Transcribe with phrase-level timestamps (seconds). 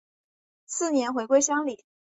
[0.65, 1.85] 次年回归乡里。